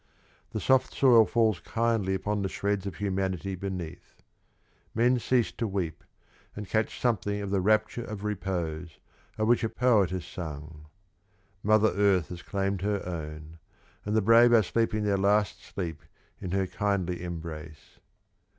[0.49, 4.15] The soft soil falls kindly upon the shreds of humanity beneath.
[4.95, 6.03] Men cease to weep,
[6.55, 8.97] and catch something of the "rapture of repose"
[9.37, 10.87] of which a poet has sung.
[11.61, 13.59] Mother Earth has claimed her own,
[14.03, 16.01] and the brave are sleeping their last sleep
[16.39, 17.99] in her kindly embrace.